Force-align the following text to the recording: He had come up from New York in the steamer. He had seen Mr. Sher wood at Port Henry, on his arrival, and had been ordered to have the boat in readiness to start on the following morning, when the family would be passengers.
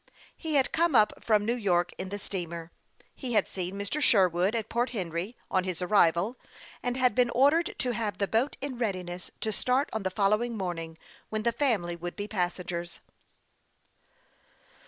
He 0.35 0.55
had 0.55 0.71
come 0.71 0.95
up 0.95 1.23
from 1.23 1.45
New 1.45 1.53
York 1.53 1.91
in 1.99 2.09
the 2.09 2.17
steamer. 2.17 2.71
He 3.13 3.33
had 3.33 3.47
seen 3.47 3.75
Mr. 3.75 4.01
Sher 4.01 4.27
wood 4.27 4.55
at 4.55 4.67
Port 4.67 4.89
Henry, 4.89 5.37
on 5.51 5.63
his 5.63 5.79
arrival, 5.79 6.39
and 6.81 6.97
had 6.97 7.13
been 7.13 7.29
ordered 7.29 7.75
to 7.77 7.91
have 7.93 8.17
the 8.17 8.27
boat 8.27 8.57
in 8.61 8.79
readiness 8.79 9.29
to 9.41 9.51
start 9.51 9.91
on 9.93 10.01
the 10.01 10.09
following 10.09 10.57
morning, 10.57 10.97
when 11.29 11.43
the 11.43 11.51
family 11.51 11.95
would 11.95 12.15
be 12.15 12.27
passengers. 12.27 12.99